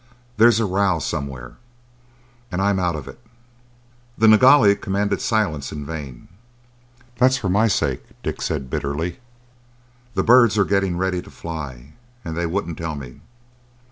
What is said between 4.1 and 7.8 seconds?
The Nilghai commanded silence in vain. "That's for my